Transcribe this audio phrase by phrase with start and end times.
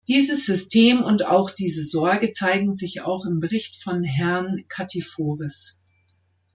[0.07, 1.21] Dieses System und
[1.59, 5.79] diese Sorge zeigen sich auch im Bericht von Herrn Katiforis.